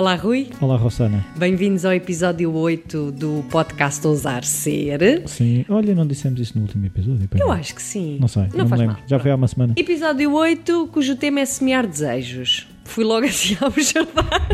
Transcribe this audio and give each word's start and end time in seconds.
Olá, 0.00 0.14
Rui. 0.14 0.48
Olá, 0.62 0.76
Rossana. 0.78 1.22
Bem-vindos 1.36 1.84
ao 1.84 1.92
episódio 1.92 2.50
8 2.54 3.12
do 3.12 3.44
podcast 3.50 4.06
Ousar 4.06 4.44
Ser. 4.44 5.24
Sim, 5.26 5.62
olha, 5.68 5.94
não 5.94 6.06
dissemos 6.06 6.40
isso 6.40 6.54
no 6.56 6.62
último 6.62 6.86
episódio. 6.86 7.28
Eu 7.38 7.38
não. 7.46 7.52
acho 7.52 7.74
que 7.74 7.82
sim. 7.82 8.16
Não 8.18 8.26
sei, 8.26 8.44
não, 8.54 8.64
me 8.64 8.70
faz 8.70 8.80
lembro. 8.80 8.96
mal. 8.96 9.04
Já 9.06 9.18
foi 9.18 9.30
há 9.30 9.34
uma 9.34 9.46
semana. 9.46 9.74
Episódio 9.76 10.32
8, 10.32 10.88
cujo 10.90 11.16
tema 11.16 11.40
é 11.40 11.44
semear 11.44 11.86
desejos. 11.86 12.66
Fui 12.86 13.04
logo 13.04 13.26
assim 13.28 13.58
ao 13.60 13.70
jardar. 13.72 14.48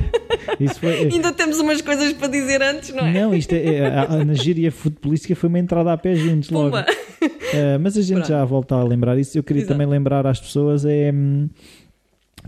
Isso 0.58 0.80
foi. 0.80 1.04
é- 1.04 1.12
Ainda 1.14 1.32
temos 1.32 1.60
umas 1.60 1.80
coisas 1.80 2.12
para 2.12 2.26
dizer 2.26 2.60
antes, 2.60 2.92
não 2.92 3.06
é? 3.06 3.12
Não, 3.12 3.32
isto 3.32 3.52
é, 3.52 3.64
é- 3.66 3.86
a- 3.86 4.24
na 4.24 4.34
gíria 4.34 4.72
futebolística 4.72 5.36
foi 5.36 5.48
uma 5.48 5.60
entrada 5.60 5.92
a 5.92 5.96
pé 5.96 6.16
juntos 6.16 6.50
logo. 6.50 6.70
Pumba. 6.76 6.86
Eh, 7.54 7.78
mas 7.78 7.96
a 7.96 8.02
gente 8.02 8.14
Pronto. 8.16 8.28
já 8.28 8.44
volta 8.44 8.74
a 8.74 8.82
lembrar 8.82 9.16
isso. 9.16 9.38
Eu 9.38 9.44
queria 9.44 9.60
Exato. 9.62 9.74
também 9.74 9.86
lembrar 9.86 10.26
às 10.26 10.40
pessoas 10.40 10.84
é 10.84 11.12
hum, 11.14 11.48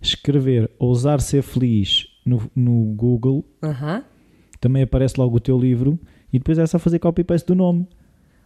Escrever 0.00 0.70
ousar 0.78 1.20
ser 1.20 1.42
feliz 1.42 2.06
no, 2.24 2.50
no 2.54 2.94
Google, 2.94 3.44
Aham. 3.62 4.04
também 4.60 4.82
aparece 4.82 5.18
logo 5.18 5.36
o 5.36 5.40
teu 5.40 5.58
livro 5.58 5.98
e 6.32 6.38
depois 6.38 6.58
é 6.58 6.66
só 6.66 6.78
fazer 6.78 6.98
copy-paste 6.98 7.46
do 7.46 7.54
nome. 7.54 7.86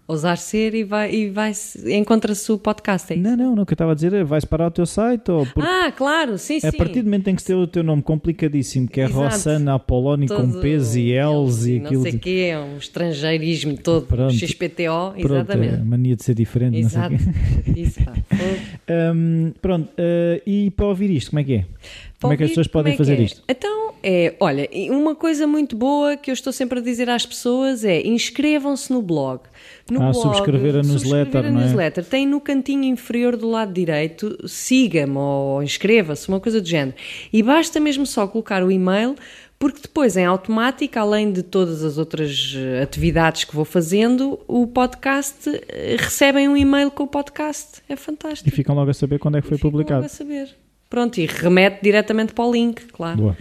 Ousar 0.07 0.37
ser 0.37 0.75
e 0.75 0.83
vai, 0.83 1.15
e 1.15 1.31
vai 1.31 1.53
encontra-se 1.87 2.51
o 2.51 2.59
podcast. 2.59 3.13
É? 3.13 3.17
Não, 3.17 3.37
não, 3.37 3.55
não, 3.57 3.63
o 3.63 3.67
que 3.67 3.73
eu 3.73 3.75
estava 3.77 3.93
a 3.93 3.95
dizer 3.95 4.13
é 4.13 4.25
vais 4.25 4.45
parar 4.45 4.67
o 4.67 4.71
teu 4.71 4.85
site 4.85 5.31
ou 5.31 5.47
por- 5.47 5.63
Ah, 5.65 5.93
claro, 5.97 6.37
sim, 6.39 6.59
sim. 6.59 6.67
a 6.67 6.73
partir 6.73 7.01
do 7.03 7.05
momento 7.05 7.29
em 7.29 7.35
que 7.37 7.41
se 7.41 7.47
ter 7.47 7.55
o 7.55 7.67
teu 7.67 7.83
nome 7.85 8.03
complicadíssimo, 8.03 8.89
que 8.89 9.01
é 9.01 9.05
Exato. 9.05 9.21
Rossana 9.21 9.75
Apoloni 9.77 10.27
com 10.29 10.61
P's 10.61 10.97
e 10.97 11.13
L's 11.15 11.67
e 11.67 11.79
Não 11.79 11.87
aquilo. 11.87 12.03
sei 12.03 12.13
o 12.15 12.19
quê, 12.19 12.49
é 12.51 12.59
um 12.59 12.77
estrangeirismo 12.79 13.79
todo. 13.79 14.07
Pronto. 14.07 14.35
XPTO, 14.35 15.13
Pronto, 15.21 15.25
exatamente. 15.35 15.75
a 15.77 15.85
mania 15.85 16.17
de 16.17 16.25
ser 16.25 16.35
diferente, 16.35 16.79
Exato. 16.79 17.13
não 17.13 17.19
sei 17.19 17.29
o 17.31 17.63
quê. 17.65 17.73
Isso, 17.81 18.05
pá. 18.05 18.13
Hum, 19.15 19.53
pronto, 19.63 19.89
eh, 19.97 20.43
e 20.47 20.71
para 20.73 20.87
ouvir 20.87 21.11
isto, 21.11 21.31
como 21.31 21.41
é 21.41 21.45
que 21.45 21.55
é? 21.55 21.65
como 22.21 22.33
é 22.35 22.37
que 22.37 22.43
as 22.45 22.51
pessoas 22.51 22.67
podem 22.69 22.93
é 22.93 22.97
que 22.97 22.99
fazer 22.99 23.19
é? 23.19 23.23
isto? 23.23 23.43
Então, 23.49 23.82
é, 24.03 24.35
olha, 24.41 24.69
e 24.73 24.91
uma 24.91 25.15
coisa 25.15 25.47
muito 25.47 25.77
boa 25.77 26.17
que 26.17 26.31
eu 26.31 26.35
estou 26.35 26.53
sempre 26.53 26.79
a 26.79 26.83
dizer 26.83 27.09
às 27.09 27.25
pessoas 27.25 27.85
é 27.85 28.07
inscrevam-se 28.07 28.93
no 28.93 29.01
blog. 29.03 29.41
No 29.91 30.01
Ah, 30.03 30.11
blog, 30.11 30.23
subscrever 30.23 30.77
a 30.77 30.83
newsletter, 30.83 30.99
subscrever 31.01 31.47
a 31.47 31.51
não 31.51 31.61
é? 31.61 31.65
newsletter. 31.65 32.05
Tem 32.05 32.27
no 32.27 32.41
cantinho 32.41 32.85
inferior 32.85 33.37
do 33.37 33.49
lado 33.49 33.73
direito, 33.73 34.37
siga-me 34.49 35.17
ou 35.17 35.63
inscreva-se, 35.63 36.29
uma 36.29 36.41
coisa 36.41 36.61
do 36.61 36.67
género. 36.69 36.97
E 37.33 37.43
basta 37.43 37.79
mesmo 37.81 38.05
só 38.07 38.27
colocar 38.27 38.63
o 38.65 38.71
e-mail, 38.71 39.15
porque 39.59 39.79
depois, 39.83 40.17
em 40.17 40.25
automático, 40.25 40.99
além 40.99 41.31
de 41.31 41.43
todas 41.45 41.85
as 41.85 41.97
outras 41.97 42.53
eh, 42.57 42.83
atividades 42.83 43.45
que 43.45 43.55
vou 43.55 43.65
fazendo, 43.65 44.41
o 44.49 44.67
podcast 44.67 45.49
eh, 45.69 45.97
recebem 45.99 46.49
um 46.49 46.57
e-mail 46.57 46.91
com 46.91 47.05
o 47.05 47.07
podcast. 47.07 47.81
É 47.89 47.95
fantástico. 47.95 48.49
E 48.49 48.51
ficam 48.51 48.75
logo 48.75 48.91
a 48.91 48.95
saber 48.95 49.21
quando 49.21 49.39
é 49.39 49.41
que 49.41 49.47
foi 49.47 49.57
Ficam 49.57 49.71
publicado. 49.71 50.01
logo 50.01 50.07
a 50.07 50.09
saber. 50.09 50.49
Pronto, 50.91 51.19
e 51.19 51.27
remete 51.27 51.79
diretamente 51.81 52.35
para 52.35 52.45
o 52.45 52.53
link, 52.53 52.83
claro. 52.93 53.17
Boa. 53.17 53.37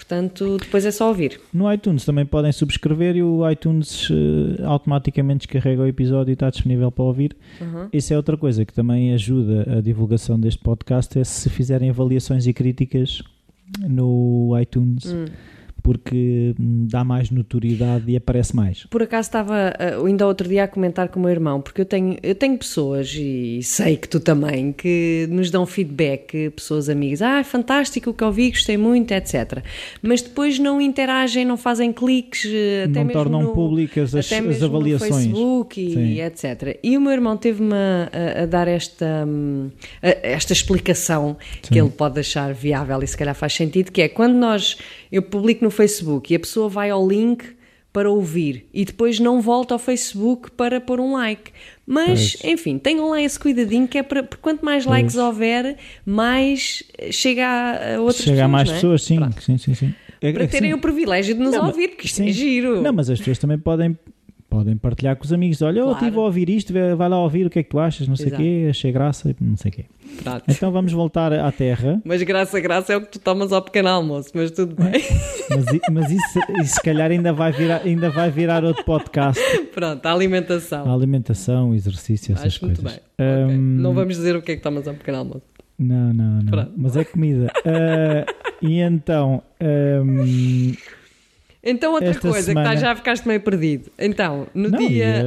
Portanto, 0.00 0.56
depois 0.58 0.86
é 0.86 0.90
só 0.90 1.08
ouvir. 1.08 1.38
No 1.52 1.70
iTunes 1.70 2.06
também 2.06 2.24
podem 2.24 2.50
subscrever 2.52 3.16
e 3.16 3.22
o 3.22 3.48
iTunes 3.50 4.08
eh, 4.10 4.64
automaticamente 4.64 5.46
descarrega 5.46 5.82
o 5.82 5.86
episódio 5.86 6.32
e 6.32 6.32
está 6.32 6.48
disponível 6.48 6.90
para 6.90 7.04
ouvir. 7.04 7.36
Uhum. 7.60 7.86
Isso 7.92 8.14
é 8.14 8.16
outra 8.16 8.34
coisa 8.36 8.64
que 8.64 8.72
também 8.72 9.12
ajuda 9.12 9.76
a 9.76 9.80
divulgação 9.82 10.40
deste 10.40 10.62
podcast 10.62 11.18
é 11.18 11.22
se 11.22 11.50
fizerem 11.50 11.90
avaliações 11.90 12.46
e 12.46 12.52
críticas 12.54 13.22
no 13.78 14.58
iTunes, 14.60 15.04
Hum. 15.12 15.26
Porque 15.82 16.54
hum, 16.58 16.86
dá 16.90 17.02
mais 17.04 17.30
notoriedade 17.30 18.04
e 18.10 18.16
aparece 18.16 18.54
mais. 18.54 18.84
Por 18.86 19.02
acaso 19.02 19.28
estava 19.28 19.72
uh, 19.98 20.06
ainda 20.06 20.26
outro 20.26 20.48
dia 20.48 20.64
a 20.64 20.68
comentar 20.68 21.08
com 21.08 21.18
o 21.18 21.22
meu 21.22 21.30
irmão, 21.30 21.60
porque 21.60 21.80
eu 21.80 21.84
tenho, 21.84 22.16
eu 22.22 22.34
tenho 22.34 22.56
pessoas, 22.58 23.12
e 23.14 23.60
sei 23.62 23.96
que 23.96 24.08
tu 24.08 24.20
também, 24.20 24.72
que 24.72 25.26
nos 25.30 25.50
dão 25.50 25.66
feedback, 25.66 26.50
pessoas 26.50 26.88
amigas, 26.88 27.22
ah, 27.22 27.42
fantástico 27.44 28.10
o 28.10 28.14
que 28.14 28.24
eu 28.24 28.32
vi, 28.32 28.50
gostei 28.50 28.76
muito, 28.76 29.12
etc. 29.12 29.62
Mas 30.02 30.22
depois 30.22 30.58
não 30.58 30.80
interagem, 30.80 31.44
não 31.44 31.56
fazem 31.56 31.92
cliques, 31.92 32.44
eh, 32.46 32.84
até 32.88 33.04
Não 33.04 33.10
tornam 33.10 33.42
no, 33.42 33.52
públicas 33.52 34.14
as, 34.14 34.30
as 34.32 34.62
avaliações. 34.62 35.14
Facebook 35.26 35.80
e, 35.80 35.92
Sim. 35.94 36.20
etc. 36.20 36.78
E 36.82 36.96
o 36.96 37.00
meu 37.00 37.12
irmão 37.12 37.36
teve-me 37.36 37.74
a, 37.74 38.42
a 38.42 38.46
dar 38.46 38.68
esta, 38.68 39.24
hum, 39.26 39.70
a- 40.02 40.16
esta 40.22 40.52
explicação 40.52 41.36
que 41.62 41.78
ele 41.78 41.90
pode 41.90 42.18
achar 42.20 42.52
viável 42.52 43.02
e 43.02 43.06
se 43.06 43.16
calhar 43.16 43.34
faz 43.34 43.52
sentido, 43.54 43.90
que 43.92 44.02
é 44.02 44.08
quando 44.08 44.34
nós, 44.34 44.76
eu 45.10 45.22
publico 45.22 45.64
no 45.64 45.69
Facebook 45.70 46.32
e 46.32 46.36
a 46.36 46.40
pessoa 46.40 46.68
vai 46.68 46.90
ao 46.90 47.06
link 47.06 47.44
para 47.92 48.08
ouvir 48.08 48.68
e 48.72 48.84
depois 48.84 49.18
não 49.18 49.40
volta 49.40 49.74
ao 49.74 49.78
Facebook 49.78 50.50
para 50.52 50.80
pôr 50.80 51.00
um 51.00 51.12
like. 51.14 51.50
Mas, 51.84 52.36
Pois. 52.36 52.52
enfim, 52.52 52.78
tenham 52.78 53.10
lá 53.10 53.20
esse 53.20 53.36
cuidadinho 53.38 53.88
que 53.88 53.98
é 53.98 54.02
para, 54.04 54.22
porque 54.22 54.40
quanto 54.40 54.64
mais 54.64 54.86
likes 54.86 55.16
houver, 55.16 55.76
mais 56.06 56.84
chega 57.10 57.44
a, 57.96 58.00
outras 58.00 58.18
Chega 58.22 58.30
pessoas. 58.36 58.40
a 58.44 58.48
mais 58.48 58.68
não 58.68 58.74
é? 58.74 58.76
pessoas, 58.76 59.02
sim, 59.02 59.18
sim, 59.40 59.58
sim, 59.58 59.74
sim. 59.74 59.94
É- 60.20 60.32
Para 60.32 60.44
é 60.44 60.46
terem 60.46 60.70
sim. 60.70 60.74
o 60.76 60.80
privilégio 60.80 61.34
de 61.34 61.40
nos 61.40 61.52
Não, 61.54 61.66
ouvir, 61.66 61.88
porque 61.88 62.06
isto 62.06 62.16
sim. 62.16 62.28
é 62.28 62.32
giro. 62.32 62.80
Não, 62.82 62.92
mas 62.92 63.08
as 63.10 63.18
pessoas 63.18 63.38
também 63.38 63.58
podem, 63.58 63.98
podem 64.50 64.76
partilhar 64.76 65.16
com 65.16 65.24
os 65.24 65.32
amigos. 65.32 65.62
Olha, 65.62 65.78
eu 65.78 65.84
Claro. 65.84 65.98
estive 65.98 66.16
a 66.18 66.20
ouvir 66.20 66.50
isto, 66.50 66.72
vai 66.96 67.08
lá 67.08 67.22
ouvir 67.22 67.46
o 67.46 67.50
que 67.50 67.60
é 67.60 67.62
que 67.62 67.70
tu 67.70 67.78
achas, 67.78 68.08
não 68.08 68.16
sei 68.16 68.26
o 68.32 68.36
quê, 68.36 68.66
achei 68.68 68.90
graça, 68.92 69.34
não 69.40 69.56
sei 69.56 69.70
o 69.70 69.74
quê. 69.74 69.84
Pronto. 70.24 70.42
Então 70.48 70.72
vamos 70.72 70.92
voltar 70.92 71.32
à 71.32 71.50
Terra, 71.52 72.00
Mas 72.04 72.20
graça, 72.24 72.58
graça 72.60 72.92
é 72.92 72.96
o 72.96 73.00
que 73.02 73.12
tu 73.12 73.18
tomas 73.20 73.52
ao 73.52 73.62
pequeno 73.62 73.88
almoço, 73.88 74.30
mas 74.34 74.50
tudo 74.50 74.74
bem. 74.74 75.00
mas, 75.48 75.66
mas 75.92 76.10
isso, 76.10 76.38
isso 76.60 76.74
se 76.74 76.82
calhar 76.82 77.10
ainda 77.10 77.32
vai, 77.32 77.52
virar, 77.52 77.82
ainda 77.84 78.10
vai 78.10 78.30
virar 78.30 78.64
outro 78.64 78.84
podcast. 78.84 79.40
Pronto, 79.72 80.04
a 80.04 80.12
alimentação. 80.12 80.90
A 80.90 80.92
alimentação, 80.92 81.74
exercício, 81.74 82.32
essas 82.34 82.46
Acho 82.46 82.64
muito 82.66 82.82
coisas. 82.82 82.98
bem. 83.16 83.26
Ok. 83.46 83.54
Ahm, 83.54 83.80
Não 83.80 83.94
vamos 83.94 84.16
dizer 84.16 84.34
o 84.34 84.42
que 84.42 84.52
é 84.52 84.56
que 84.56 84.62
tomas 84.62 84.88
ao 84.88 84.94
pequeno 84.94 85.18
almoço. 85.18 85.42
Não, 85.78 86.12
não, 86.12 86.42
não. 86.42 86.46
Pronto. 86.46 86.72
Mas 86.76 86.96
é 86.96 87.04
comida. 87.04 87.46
Ah, 87.64 88.26
e 88.60 88.80
então, 88.80 89.42
ahm, 89.60 90.74
Então, 91.62 91.92
outra 91.92 92.08
Esta 92.08 92.20
coisa, 92.22 92.46
semana- 92.46 92.70
que 92.70 92.74
tá, 92.76 92.80
já 92.80 92.96
ficaste 92.96 93.28
meio 93.28 93.40
perdido. 93.40 93.90
Então, 93.98 94.46
no 94.54 94.70
não, 94.70 94.78
dia. 94.78 94.88
ia 95.04 95.24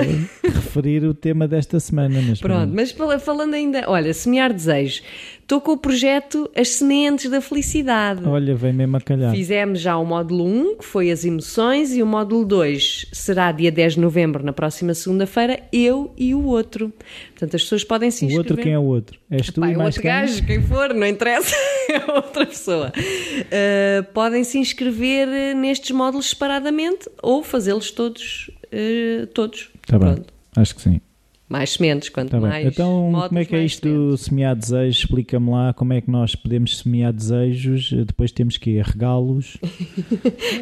referir 0.51 1.03
o 1.05 1.13
tema 1.13 1.47
desta 1.47 1.79
semana. 1.79 2.19
Mas 2.27 2.39
Pronto, 2.41 2.73
mas 2.73 2.91
fala- 2.91 3.19
falando 3.19 3.53
ainda, 3.53 3.83
olha, 3.87 4.11
semear 4.15 4.51
desejos. 4.51 5.03
Estou 5.43 5.59
com 5.59 5.73
o 5.73 5.77
projeto 5.77 6.49
As 6.55 6.69
Sementes 6.69 7.29
da 7.29 7.41
Felicidade. 7.41 8.25
Olha, 8.25 8.55
vem 8.55 8.71
mesmo 8.71 8.95
a 8.95 9.01
calhar. 9.01 9.29
Fizemos 9.31 9.81
já 9.81 9.97
o 9.97 10.05
módulo 10.05 10.45
1, 10.45 10.77
que 10.77 10.85
foi 10.85 11.11
as 11.11 11.25
emoções, 11.25 11.93
e 11.93 12.01
o 12.01 12.05
módulo 12.07 12.45
2 12.45 13.07
será 13.11 13.51
dia 13.51 13.69
10 13.69 13.95
de 13.95 13.99
novembro, 13.99 14.41
na 14.43 14.53
próxima 14.53 14.93
segunda-feira, 14.93 15.59
eu 15.71 16.13
e 16.17 16.33
o 16.33 16.45
outro. 16.45 16.93
Portanto, 17.31 17.55
as 17.57 17.61
pessoas 17.63 17.83
podem 17.83 18.09
se 18.09 18.23
O 18.23 18.25
inscrever. 18.27 18.51
outro, 18.51 18.63
quem 18.63 18.71
é 18.73 18.79
o 18.79 18.83
outro? 18.83 19.19
És 19.29 19.47
tu 19.47 19.59
Pá, 19.59 19.67
e 19.69 19.73
é 19.73 19.75
mais 19.77 19.87
outro 19.89 20.01
quem? 20.01 20.11
gajo, 20.11 20.45
quem 20.45 20.61
for, 20.61 20.93
não 20.93 21.05
interessa, 21.05 21.55
é 21.91 22.11
outra 22.11 22.45
pessoa. 22.45 22.93
Uh, 22.95 24.03
podem 24.13 24.45
se 24.45 24.57
inscrever 24.57 25.27
uh, 25.27 25.57
nestes 25.59 25.91
módulos 25.91 26.29
separadamente 26.29 27.09
ou 27.21 27.43
fazê-los 27.43 27.91
todos. 27.91 28.49
uh, 28.71 29.27
todos. 29.27 29.69
Tá 29.85 29.99
bem. 29.99 30.13
Pronto. 30.13 30.33
Acho 30.55 30.73
que 30.73 30.81
sim. 30.81 31.01
Mais 31.47 31.71
sementes, 31.71 32.09
quanto 32.09 32.29
Tá 32.31 32.39
bem. 32.39 32.49
mais. 32.49 32.65
Então, 32.67 33.11
módulos, 33.11 33.27
como 33.27 33.39
é 33.39 33.45
que 33.45 33.55
é 33.55 33.63
isto 33.65 33.87
do 33.87 34.17
semear 34.17 34.55
desejos? 34.55 34.99
Explica-me 35.03 35.51
lá 35.51 35.73
como 35.73 35.93
é 35.93 36.01
que 36.01 36.09
nós 36.09 36.35
podemos 36.35 36.77
semear 36.79 37.13
desejos. 37.13 37.91
eh, 37.93 38.05
Depois 38.05 38.31
temos 38.31 38.57
que 38.57 38.81
regá-los, 38.81 39.57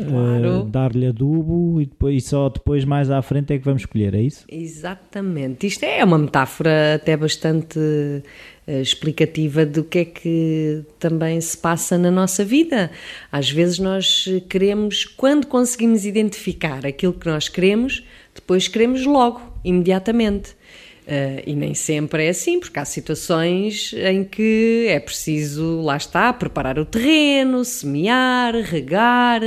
Claro. 0.08 0.66
eh, 0.68 0.70
dar-lhe 0.70 1.06
adubo 1.08 1.80
e, 1.82 1.86
depois, 1.86 2.16
e 2.24 2.28
só 2.28 2.50
depois, 2.50 2.84
mais 2.84 3.10
à 3.10 3.22
frente, 3.22 3.54
é 3.54 3.58
que 3.60 3.64
vamos 3.64 3.86
colher, 3.86 4.14
é 4.16 4.22
isso? 4.22 4.44
Exatamente. 4.50 5.68
Isto 5.68 5.84
é 5.86 6.04
uma 6.04 6.18
metáfora 6.18 6.96
até 6.96 7.16
bastante 7.16 7.80
eh, 8.68 8.82
explicativa 8.82 9.66
do 9.66 9.84
que 9.84 10.00
é 10.00 10.06
que 10.06 10.84
também 11.00 11.40
se 11.40 11.58
passa 11.58 11.98
na 11.98 12.12
nossa 12.12 12.44
vida. 12.44 12.92
Às 13.32 13.50
vezes 13.50 13.80
nós 13.80 14.26
eh, 14.28 14.40
queremos, 14.42 15.06
quando 15.06 15.46
conseguimos 15.48 16.06
identificar 16.06 16.86
aquilo 16.86 17.14
que 17.14 17.28
nós 17.28 17.48
queremos, 17.48 18.04
depois 18.36 18.68
queremos 18.68 19.06
logo, 19.06 19.42
imediatamente. 19.64 20.60
Eh, 21.14 21.44
e 21.48 21.54
nem 21.56 21.74
sempre 21.74 22.28
é 22.28 22.30
assim, 22.30 22.58
porque 22.58 22.80
há 22.80 22.86
situações 22.86 23.94
em 23.94 24.24
que 24.24 24.86
é 24.88 24.98
preciso, 24.98 25.82
lá 25.82 25.98
está, 25.98 26.32
preparar 26.32 26.80
o 26.80 26.86
terreno, 26.86 27.66
semear, 27.66 28.56
regar, 28.56 29.42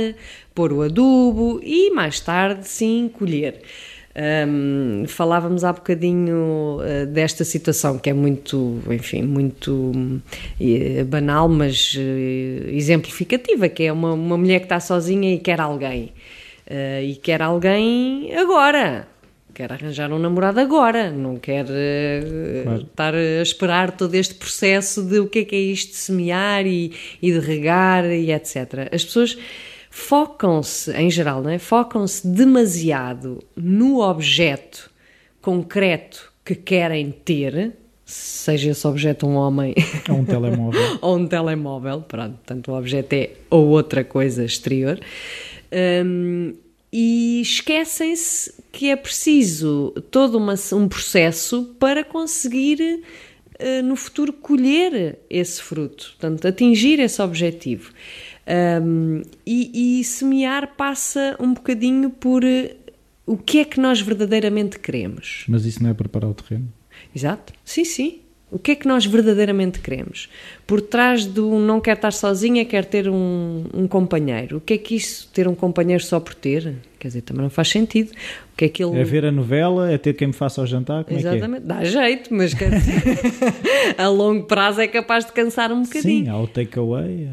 pôr 0.53 0.71
o 0.71 0.83
adubo 0.83 1.59
e 1.63 1.89
mais 1.89 2.19
tarde, 2.19 2.67
sim, 2.67 3.09
colher. 3.11 3.63
Um, 4.15 5.05
falávamos 5.07 5.63
há 5.63 5.73
bocadinho 5.73 6.77
uh, 6.81 7.07
desta 7.07 7.43
situação 7.43 7.97
que 7.97 8.11
é 8.11 8.13
muito, 8.13 8.79
enfim, 8.91 9.23
muito 9.23 9.91
uh, 9.91 11.05
banal, 11.05 11.49
mas 11.49 11.95
uh, 11.95 12.69
exemplificativa, 12.69 13.67
que 13.69 13.85
é 13.85 13.91
uma, 13.91 14.13
uma 14.13 14.37
mulher 14.37 14.59
que 14.59 14.65
está 14.65 14.79
sozinha 14.79 15.33
e 15.33 15.39
quer 15.39 15.59
alguém. 15.59 16.13
e 17.03 17.15
quer 17.15 17.41
alguém 17.41 18.31
agora 18.35 19.07
quer 19.55 19.71
arranjar 19.71 20.11
um 20.11 20.19
namorado 20.19 20.59
agora, 20.59 21.09
não 21.09 21.37
quer 21.37 21.65
claro. 22.63 22.81
estar 22.81 23.15
a 23.15 23.41
esperar 23.41 23.91
todo 23.91 24.13
este 24.13 24.33
processo 24.33 25.01
de 25.01 25.19
o 25.19 25.27
que 25.27 25.39
é 25.39 25.45
que 25.45 25.55
é 25.55 25.59
isto 25.59 25.91
de 25.91 25.97
semear 25.97 26.67
e, 26.67 26.91
e 27.21 27.31
de 27.31 27.39
regar 27.39 28.05
e 28.05 28.33
etc. 28.33 28.89
As 28.91 29.05
pessoas 29.05 29.37
focam-se, 29.89 30.91
em 30.91 31.09
geral, 31.09 31.41
não 31.41 31.49
é? 31.49 31.57
focam-se 31.57 32.27
demasiado 32.27 33.41
no 33.55 34.01
objeto 34.01 34.91
concreto 35.41 36.33
que 36.43 36.53
querem 36.53 37.11
ter, 37.11 37.77
seja 38.03 38.71
esse 38.71 38.85
objeto 38.85 39.25
um 39.25 39.35
homem 39.35 39.73
ou 40.09 40.17
um 40.17 40.25
telemóvel, 40.25 40.81
ou 41.01 41.17
um 41.17 41.25
telemóvel, 41.25 42.01
pronto, 42.01 42.37
tanto 42.45 42.73
o 42.73 42.77
objeto 42.77 43.13
é 43.13 43.29
ou 43.49 43.67
outra 43.67 44.03
coisa 44.03 44.43
exterior. 44.43 44.99
Um, 45.71 46.55
e 46.97 47.41
esquecem-se 47.41 48.53
que 48.71 48.89
é 48.89 48.95
preciso 48.95 49.91
todo 50.09 50.37
uma, 50.37 50.55
um 50.71 50.87
processo 50.87 51.75
para 51.77 52.05
conseguir 52.05 53.03
uh, 53.59 53.83
no 53.83 53.97
futuro 53.97 54.31
colher 54.31 55.19
esse 55.29 55.61
fruto, 55.61 56.15
portanto, 56.17 56.47
atingir 56.47 57.01
esse 57.01 57.21
objetivo. 57.21 57.91
Um, 58.81 59.23
e, 59.45 59.99
e, 59.99 60.03
semear 60.05 60.77
passa 60.77 61.35
um 61.37 61.53
bocadinho 61.53 62.11
por 62.11 62.45
uh, 62.45 62.69
o 63.25 63.35
que 63.35 63.59
é 63.59 63.65
que 63.65 63.77
nós 63.77 63.99
verdadeiramente 63.99 64.79
queremos. 64.79 65.43
Mas 65.49 65.65
isso 65.65 65.83
não 65.83 65.89
é 65.89 65.93
preparar 65.93 66.29
o 66.29 66.33
terreno? 66.33 66.71
Exato, 67.13 67.51
sim, 67.65 67.83
sim. 67.83 68.21
O 68.55 68.57
que 68.57 68.71
é 68.71 68.75
que 68.75 68.87
nós 68.87 69.05
verdadeiramente 69.05 69.81
queremos? 69.81 70.29
Por 70.65 70.79
trás 70.79 71.25
do 71.25 71.59
não 71.59 71.81
quer 71.81 71.97
estar 71.97 72.13
sozinha, 72.13 72.63
quer 72.63 72.85
ter 72.85 73.09
um, 73.09 73.65
um, 73.73 73.85
companheiro. 73.85 74.57
O 74.57 74.61
que 74.61 74.75
é 74.75 74.77
que 74.77 74.95
isso, 74.95 75.29
ter 75.33 75.45
um 75.45 75.53
companheiro 75.53 76.01
só 76.01 76.21
por 76.21 76.33
ter? 76.33 76.73
Quer 76.97 77.09
dizer, 77.09 77.21
também 77.23 77.41
não 77.43 77.49
faz 77.49 77.67
sentido. 77.67 78.11
O 78.11 78.55
que 78.55 78.63
é, 78.63 78.69
que 78.69 78.81
ele... 78.81 78.97
é 78.97 79.03
ver 79.03 79.25
a 79.25 79.31
novela, 79.31 79.91
é 79.91 79.97
ter 79.97 80.13
quem 80.13 80.27
me 80.27 80.33
faça 80.33 80.61
ao 80.61 80.67
jantar? 80.67 81.03
Como 81.03 81.19
Exatamente, 81.19 81.63
é 81.63 81.67
dá 81.67 81.83
jeito, 81.83 82.33
mas 82.33 82.53
quer 82.53 82.69
dizer, 82.69 83.03
a 83.99 84.07
longo 84.07 84.45
prazo 84.45 84.79
é 84.79 84.87
capaz 84.87 85.25
de 85.25 85.33
cansar 85.33 85.73
um 85.73 85.83
bocadinho. 85.83 86.23
Sim, 86.23 86.29
há 86.29 86.39
o 86.39 86.47
takeaway. 86.47 87.29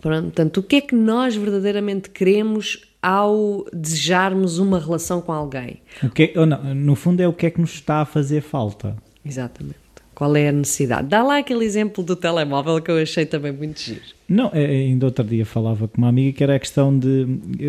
Pronto, 0.00 0.24
portanto, 0.24 0.56
o 0.58 0.62
que 0.64 0.76
é 0.76 0.80
que 0.80 0.96
nós 0.96 1.36
verdadeiramente 1.36 2.10
queremos 2.10 2.84
ao 3.00 3.64
desejarmos 3.72 4.58
uma 4.58 4.80
relação 4.80 5.20
com 5.20 5.32
alguém? 5.32 5.80
O 6.02 6.10
que 6.10 6.32
é, 6.34 6.44
não, 6.44 6.74
no 6.74 6.96
fundo, 6.96 7.20
é 7.22 7.28
o 7.28 7.32
que 7.32 7.46
é 7.46 7.50
que 7.50 7.60
nos 7.60 7.74
está 7.74 8.00
a 8.00 8.04
fazer 8.04 8.40
falta. 8.40 8.96
Exatamente. 9.24 9.85
Qual 10.16 10.34
é 10.34 10.48
a 10.48 10.52
necessidade? 10.52 11.08
Dá 11.08 11.22
lá 11.22 11.36
aquele 11.36 11.62
exemplo 11.62 12.02
do 12.02 12.16
telemóvel 12.16 12.80
que 12.80 12.90
eu 12.90 12.96
achei 12.96 13.26
também 13.26 13.52
muito 13.52 13.78
giro. 13.78 14.00
Não, 14.26 14.50
é, 14.54 14.64
ainda 14.64 15.04
outro 15.04 15.22
dia 15.22 15.44
falava 15.44 15.86
com 15.86 15.98
uma 15.98 16.08
amiga 16.08 16.38
que 16.38 16.42
era 16.42 16.56
a 16.56 16.58
questão 16.58 16.98
de. 16.98 17.26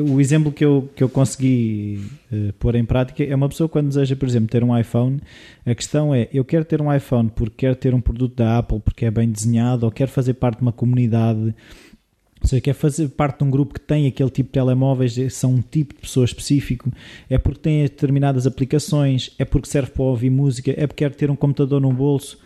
O 0.10 0.22
exemplo 0.22 0.50
que 0.50 0.64
eu, 0.64 0.90
que 0.96 1.04
eu 1.04 1.10
consegui 1.10 2.00
uh, 2.32 2.54
pôr 2.54 2.76
em 2.76 2.86
prática 2.86 3.22
é 3.22 3.36
uma 3.36 3.50
pessoa 3.50 3.68
quando 3.68 3.90
deseja, 3.90 4.16
por 4.16 4.30
exemplo, 4.30 4.48
ter 4.48 4.64
um 4.64 4.76
iPhone. 4.80 5.20
A 5.66 5.76
questão 5.76 6.16
é: 6.16 6.30
eu 6.34 6.46
quero 6.46 6.64
ter 6.64 6.82
um 6.82 6.92
iPhone 6.92 7.30
porque 7.36 7.58
quero 7.58 7.76
ter 7.76 7.94
um 7.94 8.00
produto 8.00 8.38
da 8.38 8.60
Apple 8.60 8.80
porque 8.80 9.04
é 9.04 9.12
bem 9.12 9.30
desenhado, 9.30 9.86
ou 9.86 9.92
quero 9.92 10.10
fazer 10.10 10.36
parte 10.36 10.60
de 10.60 10.62
uma 10.62 10.72
comunidade 10.72 11.54
ou 12.48 12.50
seja, 12.50 12.62
quer 12.62 12.74
fazer 12.74 13.10
parte 13.10 13.40
de 13.40 13.44
um 13.44 13.52
grupo 13.52 13.74
que 13.74 13.82
tem 13.82 14.08
aquele 14.08 14.30
tipo 14.30 14.48
de 14.48 14.54
telemóveis, 14.54 15.18
é, 15.18 15.28
são 15.28 15.56
um 15.56 15.62
tipo 15.62 15.94
de 15.94 16.00
pessoa 16.00 16.24
específico, 16.24 16.90
é 17.30 17.38
porque 17.38 17.60
tem 17.60 17.82
determinadas 17.82 18.48
aplicações, 18.48 19.36
é 19.38 19.44
porque 19.44 19.68
serve 19.68 19.92
para 19.92 20.04
ouvir 20.04 20.30
música, 20.30 20.72
é 20.72 20.88
porque 20.88 21.04
quer 21.04 21.14
ter 21.14 21.30
um 21.30 21.36
computador 21.36 21.82
no 21.82 21.92
bolso. 21.92 22.40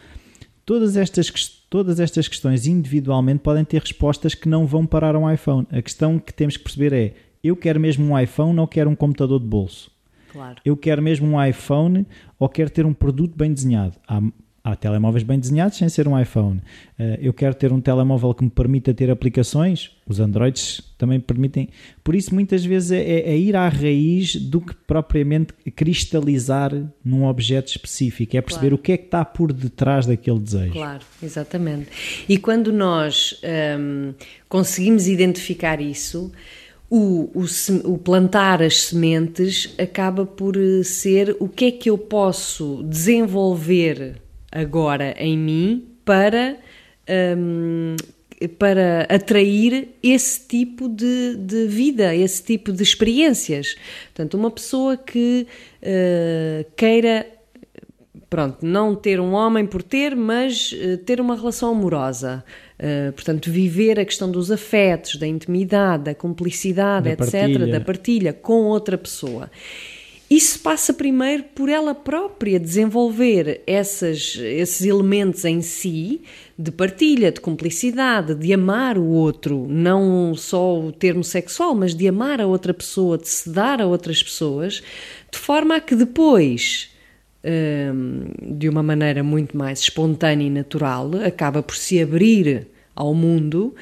Todas 0.65 0.97
estas, 0.97 1.29
todas 1.69 1.99
estas 1.99 2.27
questões 2.27 2.65
individualmente 2.65 3.41
podem 3.41 3.63
ter 3.63 3.79
respostas 3.79 4.33
que 4.33 4.49
não 4.49 4.65
vão 4.65 4.87
parar 4.87 5.15
um 5.15 5.31
iPhone. 5.31 5.67
A 5.71 5.83
questão 5.83 6.17
que 6.17 6.33
temos 6.33 6.57
que 6.57 6.63
perceber 6.63 6.93
é: 6.93 7.13
eu 7.43 7.55
quero 7.55 7.79
mesmo 7.79 8.11
um 8.11 8.19
iPhone 8.19 8.59
ou 8.59 8.67
quero 8.67 8.89
um 8.89 8.95
computador 8.95 9.39
de 9.39 9.45
bolso? 9.45 9.91
Claro. 10.31 10.55
Eu 10.65 10.75
quero 10.75 11.01
mesmo 11.01 11.27
um 11.27 11.45
iPhone 11.45 12.07
ou 12.39 12.49
quero 12.49 12.71
ter 12.71 12.87
um 12.87 12.93
produto 12.93 13.37
bem 13.37 13.53
desenhado? 13.53 13.97
Há 14.07 14.19
Há 14.63 14.75
telemóveis 14.75 15.23
bem 15.23 15.39
desenhados 15.39 15.79
sem 15.79 15.89
ser 15.89 16.07
um 16.07 16.19
iPhone. 16.19 16.61
Uh, 16.99 17.17
eu 17.19 17.33
quero 17.33 17.55
ter 17.55 17.73
um 17.73 17.81
telemóvel 17.81 18.31
que 18.31 18.43
me 18.43 18.49
permita 18.49 18.93
ter 18.93 19.09
aplicações. 19.09 19.89
Os 20.07 20.19
Androids 20.19 20.81
também 20.99 21.19
permitem. 21.19 21.69
Por 22.03 22.13
isso, 22.13 22.31
muitas 22.31 22.63
vezes, 22.63 22.91
é, 22.91 23.01
é, 23.01 23.35
ir 23.35 23.55
à 23.55 23.67
raiz 23.67 24.35
do 24.35 24.61
que 24.61 24.75
propriamente 24.75 25.51
cristalizar 25.75 26.71
num 27.03 27.25
objeto 27.25 27.71
específico. 27.71 28.37
É 28.37 28.41
perceber 28.41 28.67
claro. 28.67 28.75
o 28.75 28.77
que 28.77 28.91
é 28.91 28.97
que 28.97 29.05
está 29.05 29.25
por 29.25 29.51
detrás 29.51 30.05
daquele 30.05 30.39
desejo. 30.39 30.73
Claro, 30.73 31.03
exatamente. 31.23 31.87
E 32.29 32.37
quando 32.37 32.71
nós 32.71 33.41
um, 33.79 34.13
conseguimos 34.47 35.07
identificar 35.07 35.81
isso. 35.81 36.31
O, 36.87 37.31
o, 37.33 37.45
o, 37.85 37.97
plantar 37.97 38.61
as 38.61 38.81
sementes 38.81 39.73
acaba 39.79 40.25
por 40.25 40.57
eh, 40.57 40.83
ser 40.83 41.37
o 41.39 41.47
que 41.47 41.65
é 41.67 41.71
que 41.71 41.89
eu 41.89 41.97
posso 41.97 42.83
desenvolver 42.83 44.21
agora 44.51 45.15
em 45.17 45.37
mim 45.37 45.87
para, 46.03 46.57
um, 47.47 47.95
para 48.59 49.03
atrair 49.09 49.89
esse 50.03 50.47
tipo 50.47 50.89
de, 50.89 51.35
de, 51.37 51.67
vida, 51.67 52.15
esse 52.15 52.43
tipo 52.43 52.71
de 52.71 52.83
experiências. 52.83 53.75
Portanto, 54.13 54.33
uma 54.35 54.51
pessoa 54.51 54.97
que 54.97 55.47
uh, 55.81 56.71
queira 56.75 57.25
pronto, 58.31 58.65
não 58.65 58.95
ter 58.95 59.19
um 59.19 59.33
homem 59.33 59.65
por 59.65 59.83
ter, 59.83 60.15
mas 60.15 60.71
uh, 60.71 60.97
ter 60.99 61.19
uma 61.19 61.35
relação 61.35 61.71
amorosa. 61.71 62.43
Uh, 62.79 63.11
portanto, 63.11 63.51
viver 63.51 63.99
a 63.99 64.05
questão 64.05 64.31
dos 64.31 64.49
afetos, 64.49 65.17
da 65.17 65.27
intimidade, 65.27 66.05
da 66.05 66.15
cumplicidade, 66.15 67.03
da 67.03 67.11
etc., 67.11 67.31
partilha. 67.31 67.67
da 67.67 67.81
partilha 67.81 68.33
com 68.33 68.63
outra 68.63 68.97
pessoa. 68.97 69.51
Isso 70.31 70.61
passa 70.61 70.93
primeiro 70.93 71.43
por 71.53 71.67
ela 71.67 71.93
própria 71.93 72.57
desenvolver 72.57 73.61
essas, 73.67 74.37
esses 74.37 74.85
elementos 74.85 75.43
em 75.43 75.61
si 75.61 76.21
de 76.57 76.71
partilha, 76.71 77.33
de 77.33 77.41
cumplicidade, 77.41 78.33
de 78.35 78.53
amar 78.53 78.97
o 78.97 79.07
outro, 79.07 79.67
não 79.67 80.33
só 80.33 80.79
o 80.79 80.89
termo 80.89 81.21
sexual, 81.21 81.75
mas 81.75 81.93
de 81.93 82.07
amar 82.07 82.39
a 82.39 82.47
outra 82.47 82.73
pessoa, 82.73 83.17
de 83.17 83.27
se 83.27 83.49
dar 83.49 83.81
a 83.81 83.85
outras 83.85 84.23
pessoas, 84.23 84.81
de 85.29 85.37
forma 85.37 85.75
a 85.75 85.81
que 85.81 85.97
depois, 85.97 86.91
hum, 87.43 88.55
de 88.55 88.69
uma 88.69 88.81
maneira 88.81 89.21
muito 89.21 89.57
mais 89.57 89.79
espontânea 89.79 90.47
e 90.47 90.49
natural, 90.49 91.11
acaba 91.25 91.61
por 91.61 91.75
se 91.75 92.01
abrir 92.01 92.67
ao 92.95 93.13
mundo 93.13 93.75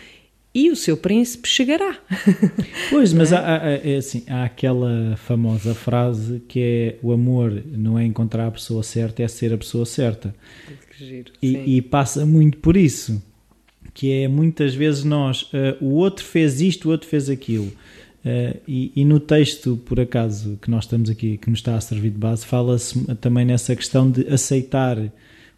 e 0.53 0.69
o 0.71 0.75
seu 0.75 0.97
príncipe 0.97 1.47
chegará. 1.47 1.97
Pois, 2.89 3.13
mas 3.13 3.31
é? 3.31 3.37
há, 3.37 3.79
é 3.83 3.97
assim, 3.97 4.23
há 4.27 4.43
aquela 4.43 5.15
famosa 5.17 5.75
frase 5.75 6.41
que 6.47 6.59
é 6.59 6.95
o 7.03 7.11
amor 7.11 7.63
não 7.71 7.99
é 7.99 8.05
encontrar 8.05 8.47
a 8.47 8.51
pessoa 8.51 8.81
certa, 8.81 9.21
é 9.21 9.27
ser 9.27 9.53
a 9.53 9.57
pessoa 9.57 9.85
certa. 9.85 10.33
Giro, 10.97 11.31
e, 11.41 11.77
e, 11.77 11.81
passa 11.81 12.25
muito 12.25 12.57
por 12.57 12.75
isso, 12.75 13.21
que 13.93 14.11
é 14.11 14.27
muitas 14.27 14.73
vezes 14.73 15.03
nós, 15.03 15.43
uh, 15.43 15.77
o 15.79 15.93
outro 15.93 16.25
fez 16.25 16.59
isto, 16.59 16.89
o 16.89 16.91
outro 16.91 17.07
fez 17.07 17.29
aquilo. 17.29 17.71
Uh, 18.25 18.59
e, 18.67 18.91
e, 18.95 19.05
no 19.05 19.19
texto, 19.19 19.77
por 19.85 19.99
acaso, 19.99 20.57
que 20.61 20.69
nós 20.69 20.83
estamos 20.83 21.09
aqui, 21.09 21.37
que 21.37 21.49
nos 21.49 21.59
está 21.59 21.75
a 21.75 21.81
servir 21.81 22.09
de 22.09 22.17
base, 22.17 22.45
fala-se 22.45 22.99
também 23.15 23.45
nessa 23.45 23.75
questão 23.75 24.09
de 24.09 24.27
aceitar 24.27 24.97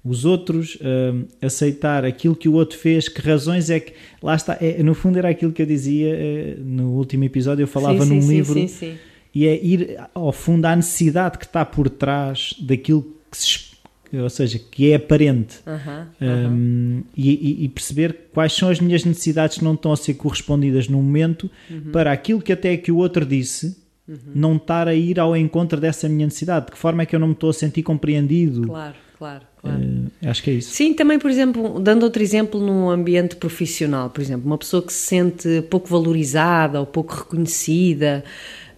os 0.03 0.25
outros, 0.25 0.75
uh, 0.75 1.27
aceitar 1.41 2.03
aquilo 2.03 2.35
que 2.35 2.49
o 2.49 2.53
outro 2.53 2.77
fez, 2.77 3.07
que 3.07 3.21
razões 3.21 3.69
é 3.69 3.79
que. 3.79 3.93
Lá 4.21 4.35
está, 4.35 4.57
é, 4.59 4.81
no 4.81 4.95
fundo 4.95 5.17
era 5.17 5.29
aquilo 5.29 5.51
que 5.51 5.61
eu 5.61 5.65
dizia 5.65 6.13
uh, 6.13 6.63
no 6.63 6.91
último 6.93 7.23
episódio, 7.23 7.63
eu 7.63 7.67
falava 7.67 8.03
sim, 8.03 8.15
num 8.15 8.21
sim, 8.21 8.29
livro, 8.29 8.67
sim, 8.67 8.97
e 9.33 9.45
é 9.45 9.63
ir 9.63 9.99
ao 10.13 10.31
fundo 10.31 10.65
à 10.65 10.75
necessidade 10.75 11.37
que 11.37 11.45
está 11.45 11.63
por 11.63 11.89
trás 11.89 12.55
daquilo 12.59 13.15
que 13.29 13.37
se 13.37 13.71
ou 14.13 14.29
seja, 14.29 14.59
que 14.59 14.91
é 14.91 14.95
aparente 14.95 15.59
uh 15.59 15.71
-huh, 15.71 16.49
um, 16.49 16.99
-huh. 16.99 17.03
e, 17.15 17.63
e, 17.63 17.69
perceber 17.69 18.13
quais 18.33 18.51
são 18.51 18.67
as 18.67 18.77
minhas 18.81 19.05
necessidades 19.05 19.57
que 19.57 19.63
não 19.63 19.73
estão 19.73 19.93
a 19.93 19.95
ser 19.95 20.15
correspondidas 20.15 20.89
no 20.89 20.97
momento 20.97 21.45
uh 21.45 21.73
uhum. 21.73 21.79
-huh. 21.79 21.91
para 21.91 22.11
aquilo 22.11 22.41
que 22.41 22.51
até 22.51 22.75
que 22.75 22.91
o 22.91 22.97
outro 22.97 23.25
disse 23.25 23.77
uhum. 24.05 24.17
não 24.35 24.55
estar 24.57 24.89
a 24.89 24.93
ir 24.93 25.17
ao 25.17 25.33
encontro 25.33 25.79
dessa 25.79 26.09
minha 26.09 26.25
necessidade. 26.25 26.65
De 26.65 26.71
que 26.73 26.77
forma 26.77 27.03
é 27.03 27.05
que 27.05 27.15
eu 27.15 27.21
não 27.21 27.27
me 27.27 27.33
estou 27.33 27.51
a 27.51 27.53
sentir 27.53 27.83
compreendido? 27.83 28.63
Claro 28.63 28.95
claro. 29.21 29.43
claro. 29.61 29.79
Uh, 29.79 30.29
acho 30.29 30.41
que 30.41 30.49
é 30.49 30.53
isso. 30.53 30.71
Sim, 30.71 30.95
também, 30.95 31.19
por 31.19 31.29
exemplo, 31.29 31.79
dando 31.79 32.01
outro 32.01 32.23
exemplo 32.23 32.59
no 32.59 32.89
ambiente 32.89 33.35
profissional, 33.35 34.09
por 34.09 34.19
exemplo, 34.19 34.47
uma 34.47 34.57
pessoa 34.57 34.81
que 34.81 34.91
se 34.91 35.05
sente 35.05 35.61
pouco 35.69 35.87
valorizada 35.87 36.79
ou 36.79 36.87
pouco 36.87 37.13
reconhecida. 37.13 38.23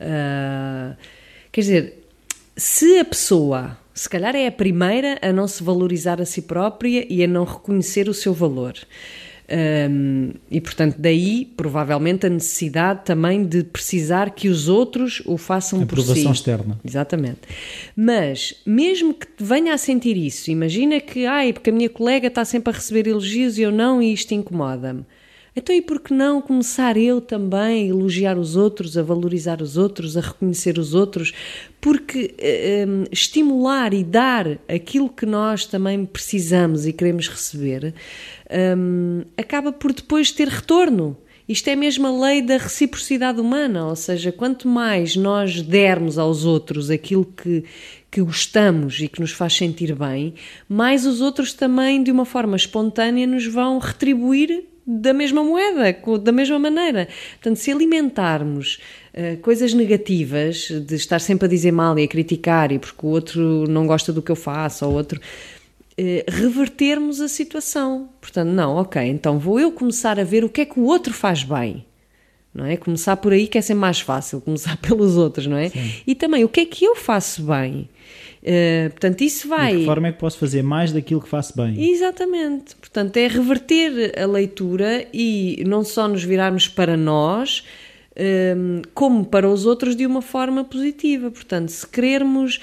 Uh, 0.01 0.97
quer 1.49 1.61
dizer, 1.61 2.07
se 2.57 2.99
a 2.99 3.05
pessoa, 3.05 3.77
se 3.93 4.09
calhar 4.09 4.35
é 4.35 4.47
a 4.47 4.51
primeira 4.51 5.17
a 5.21 5.31
não 5.31 5.47
se 5.47 5.63
valorizar 5.63 6.21
a 6.21 6.25
si 6.25 6.41
própria 6.41 7.07
e 7.09 7.23
a 7.23 7.27
não 7.27 7.45
reconhecer 7.45 8.09
o 8.09 8.13
seu 8.13 8.33
valor. 8.33 8.73
Um, 9.55 10.31
e 10.49 10.59
portanto, 10.59 10.95
daí 10.97 11.45
provavelmente 11.45 12.25
a 12.25 12.29
necessidade 12.29 13.01
também 13.05 13.45
de 13.45 13.63
precisar 13.63 14.31
que 14.31 14.49
os 14.49 14.67
outros 14.67 15.21
o 15.27 15.37
façam 15.37 15.85
por 15.85 15.99
si. 15.99 16.01
Aprovação 16.01 16.31
externa. 16.31 16.79
Exatamente. 16.83 17.41
Mas, 17.95 18.55
mesmo 18.65 19.13
que 19.13 19.27
venha 19.37 19.75
a 19.75 19.77
sentir 19.77 20.17
isso, 20.17 20.49
imagina 20.49 20.99
que, 20.99 21.27
ai, 21.27 21.53
porque 21.53 21.69
a 21.69 21.73
minha 21.73 21.89
colega 21.89 22.27
está 22.27 22.43
sempre 22.43 22.73
a 22.73 22.75
receber 22.75 23.07
elogios 23.07 23.59
e 23.59 23.61
eu 23.61 23.71
não, 23.71 24.01
e 24.01 24.11
isto 24.11 24.33
incomoda-me. 24.33 25.05
Então, 25.55 25.75
e 25.75 25.81
por 25.81 25.99
que 25.99 26.13
não 26.13 26.41
começar 26.41 26.97
eu 26.97 27.21
também 27.21 27.83
a 27.83 27.87
elogiar 27.89 28.39
os 28.39 28.55
outros, 28.55 28.97
a 28.97 29.03
valorizar 29.03 29.61
os 29.61 29.77
outros, 29.77 30.17
a 30.17 30.21
reconhecer 30.21 30.79
os 30.79 30.95
outros? 30.95 31.31
Porque 31.79 32.33
um, 32.87 33.03
estimular 33.11 33.93
e 33.93 34.03
dar 34.03 34.59
aquilo 34.67 35.07
que 35.07 35.27
nós 35.27 35.67
também 35.67 36.05
precisamos 36.05 36.87
e 36.87 36.93
queremos 36.93 37.27
receber 37.27 37.93
um, 38.77 39.21
acaba 39.37 39.71
por 39.71 39.93
depois 39.93 40.31
ter 40.31 40.47
retorno. 40.47 41.15
Isto 41.47 41.69
é 41.69 41.75
mesmo 41.75 42.07
a 42.07 42.27
lei 42.27 42.41
da 42.41 42.57
reciprocidade 42.57 43.39
humana, 43.39 43.85
ou 43.85 43.95
seja, 43.95 44.31
quanto 44.31 44.67
mais 44.67 45.15
nós 45.15 45.61
dermos 45.61 46.17
aos 46.17 46.45
outros 46.45 46.89
aquilo 46.89 47.25
que, 47.25 47.65
que 48.09 48.21
gostamos 48.21 48.99
e 49.01 49.09
que 49.09 49.19
nos 49.19 49.31
faz 49.31 49.53
sentir 49.53 49.93
bem, 49.93 50.33
mais 50.69 51.05
os 51.05 51.19
outros 51.19 51.53
também, 51.53 52.01
de 52.01 52.11
uma 52.11 52.25
forma 52.25 52.55
espontânea, 52.55 53.27
nos 53.27 53.45
vão 53.45 53.77
retribuir 53.77 54.72
da 54.85 55.13
mesma 55.13 55.43
moeda, 55.43 55.95
da 56.21 56.31
mesma 56.31 56.59
maneira. 56.59 57.07
Portanto, 57.33 57.57
se 57.57 57.71
alimentarmos 57.71 58.79
uh, 59.13 59.37
coisas 59.37 59.73
negativas, 59.73 60.67
de 60.69 60.95
estar 60.95 61.19
sempre 61.19 61.45
a 61.45 61.49
dizer 61.49 61.71
mal 61.71 61.97
e 61.97 62.03
a 62.03 62.07
criticar, 62.07 62.71
e 62.71 62.79
porque 62.79 63.05
o 63.05 63.09
outro 63.09 63.65
não 63.67 63.87
gosta 63.87 64.11
do 64.11 64.21
que 64.21 64.31
eu 64.31 64.35
faço, 64.35 64.85
ou 64.85 64.93
outro. 64.93 65.19
Uh, 65.99 66.23
revertermos 66.27 67.21
a 67.21 67.27
situação. 67.27 68.09
Portanto, 68.19 68.49
não, 68.49 68.75
ok, 68.75 69.01
então 69.01 69.39
vou 69.39 69.59
eu 69.59 69.71
começar 69.71 70.19
a 70.19 70.23
ver 70.23 70.43
o 70.43 70.49
que 70.49 70.61
é 70.61 70.65
que 70.65 70.79
o 70.79 70.83
outro 70.83 71.13
faz 71.13 71.43
bem. 71.43 71.85
Não 72.53 72.65
é? 72.65 72.77
Começar 72.77 73.17
por 73.17 73.33
aí 73.33 73.47
que 73.47 73.57
é 73.57 73.61
sempre 73.61 73.81
mais 73.81 73.99
fácil, 73.99 74.39
começar 74.39 74.77
pelos 74.81 75.17
outros, 75.17 75.47
não 75.47 75.57
é? 75.57 75.69
Sim. 75.69 75.91
E 76.05 76.13
também 76.13 76.43
o 76.43 76.49
que 76.49 76.59
é 76.59 76.65
que 76.65 76.85
eu 76.85 76.95
faço 76.95 77.43
bem. 77.43 77.89
Uh, 78.43 78.89
portanto, 78.89 79.21
isso 79.21 79.47
vai. 79.47 79.71
De 79.71 79.79
que 79.79 79.85
forma 79.85 80.09
é 80.09 80.11
que 80.11 80.19
posso 80.19 80.37
fazer 80.37 80.61
mais 80.61 80.91
daquilo 80.91 81.21
que 81.21 81.29
faço 81.29 81.55
bem? 81.55 81.91
Exatamente. 81.91 82.75
Portanto, 82.75 83.15
é 83.15 83.27
reverter 83.27 84.19
a 84.19 84.25
leitura 84.25 85.07
e 85.13 85.63
não 85.65 85.83
só 85.83 86.09
nos 86.09 86.25
virarmos 86.25 86.67
para 86.67 86.97
nós, 86.97 87.63
um, 88.19 88.81
como 88.93 89.23
para 89.23 89.49
os 89.49 89.65
outros 89.65 89.95
de 89.95 90.05
uma 90.05 90.21
forma 90.21 90.65
positiva. 90.65 91.31
Portanto, 91.31 91.69
se 91.69 91.87
querermos, 91.87 92.59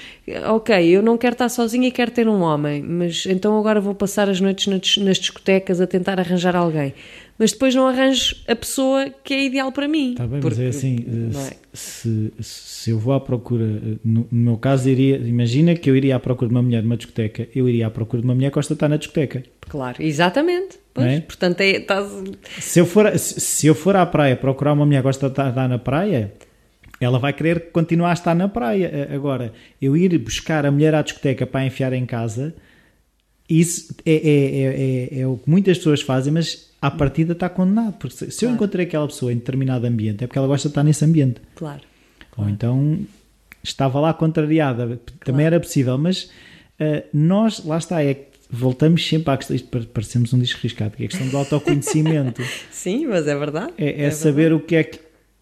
ok, 0.49 0.87
eu 0.87 1.01
não 1.01 1.17
quero 1.17 1.33
estar 1.33 1.49
sozinha 1.49 1.87
e 1.87 1.91
quero 1.91 2.11
ter 2.11 2.27
um 2.27 2.41
homem, 2.41 2.83
mas 2.83 3.25
então 3.25 3.57
agora 3.57 3.81
vou 3.81 3.95
passar 3.95 4.29
as 4.29 4.39
noites 4.39 4.97
nas 4.97 5.17
discotecas 5.17 5.81
a 5.81 5.87
tentar 5.87 6.19
arranjar 6.19 6.55
alguém. 6.55 6.93
Mas 7.41 7.53
depois 7.53 7.73
não 7.73 7.87
arranjo 7.87 8.35
a 8.47 8.55
pessoa 8.55 9.09
que 9.23 9.33
é 9.33 9.45
ideal 9.45 9.71
para 9.71 9.87
mim. 9.87 10.11
Está 10.11 10.27
bem, 10.27 10.39
porque, 10.41 10.61
mas 10.61 10.63
é 10.63 10.67
assim, 10.67 11.03
é? 11.35 11.55
Se, 11.73 12.31
se, 12.39 12.91
eu 12.91 12.99
vou 12.99 13.15
à 13.15 13.19
procura, 13.19 13.65
no, 14.05 14.27
no, 14.31 14.43
meu 14.43 14.57
caso, 14.57 14.87
iria, 14.87 15.17
imagina 15.17 15.73
que 15.73 15.89
eu 15.89 15.95
iria 15.95 16.17
à 16.17 16.19
procura 16.19 16.49
de 16.49 16.53
uma 16.53 16.61
mulher 16.61 16.83
numa 16.83 16.95
discoteca, 16.95 17.47
eu 17.55 17.67
iria 17.67 17.87
à 17.87 17.89
procura 17.89 18.21
de 18.21 18.27
uma 18.27 18.35
mulher 18.35 18.51
que 18.51 18.53
gosta 18.53 18.75
de 18.75 18.77
estar 18.77 18.87
na 18.87 18.97
discoteca. 18.97 19.41
Claro, 19.61 20.03
exatamente. 20.03 20.77
Pois, 20.93 21.07
é? 21.07 21.21
Portanto, 21.21 21.61
é, 21.61 21.77
estás... 21.77 22.11
se, 22.59 22.79
eu 22.79 22.85
for, 22.85 23.17
se, 23.17 23.41
se, 23.41 23.65
eu 23.65 23.73
for 23.73 23.95
à 23.95 24.05
praia 24.05 24.35
procurar 24.35 24.73
uma 24.73 24.85
mulher 24.85 24.99
que 24.99 25.05
gosta 25.05 25.27
de 25.27 25.31
estar 25.31 25.67
na 25.67 25.79
praia, 25.79 26.31
ela 26.99 27.17
vai 27.17 27.33
querer 27.33 27.71
continuar 27.71 28.11
a 28.11 28.13
estar 28.13 28.35
na 28.35 28.49
praia. 28.49 29.09
Agora, 29.11 29.51
eu 29.81 29.97
ir 29.97 30.15
buscar 30.19 30.63
a 30.63 30.69
mulher 30.69 30.93
à 30.93 31.01
discoteca 31.01 31.47
para 31.47 31.65
enfiar 31.65 31.91
em 31.91 32.05
casa, 32.05 32.53
isso 33.49 33.95
é, 34.05 34.13
é, 34.13 35.17
é, 35.17 35.21
é, 35.21 35.27
o 35.27 35.37
que 35.37 35.49
muitas 35.49 35.79
pessoas 35.79 36.03
fazem, 36.03 36.31
mas 36.31 36.70
à 36.81 36.89
partida 36.89 37.33
está 37.33 37.47
condenado. 37.47 37.93
Porque 37.93 38.15
se, 38.15 38.25
claro. 38.25 38.37
eu 38.41 38.55
encontrei 38.55 38.85
aquela 38.85 39.07
pessoa 39.07 39.31
em 39.31 39.37
determinado 39.37 39.85
ambiente, 39.85 40.23
é 40.23 40.27
porque 40.27 40.39
ela 40.39 40.47
gosta 40.47 40.67
de 40.67 40.71
estar 40.71 40.83
nesse 40.83 41.05
ambiente. 41.05 41.41
Claro. 41.55 41.81
Ou 42.37 42.49
então 42.49 42.99
estava 43.63 43.99
lá 43.99 44.13
contrariada, 44.13 44.85
claro. 44.85 45.01
também 45.23 45.45
era 45.45 45.59
possível, 45.59 45.97
mas 45.97 46.23
uh, 46.79 47.03
nós, 47.13 47.63
lá 47.63 47.77
está, 47.77 48.03
é 48.03 48.27
voltamos 48.49 49.07
sempre 49.07 49.31
à 49.31 49.37
questão, 49.37 49.55
isto 49.55 49.87
parecemos 49.87 50.33
um 50.33 50.39
disco 50.39 50.59
riscado, 50.61 50.97
que 50.97 51.03
é 51.03 51.05
a 51.05 51.09
questão 51.09 51.27
do 51.29 51.37
autoconhecimento. 51.37 52.41
Sim, 52.69 53.07
mas 53.07 53.27
é 53.27 53.37
verdade. 53.37 53.73
É, 53.77 54.03
é, 54.03 54.05
é 54.05 54.11
saber 54.11 54.49
verdade. 54.49 54.63
o 54.63 54.65
que 54.65 54.75
é 54.75 54.83
que 54.83 54.99